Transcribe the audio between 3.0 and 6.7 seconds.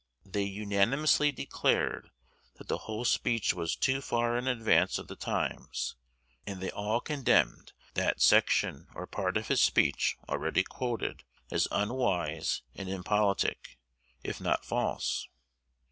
speech was too far in advance of the times; and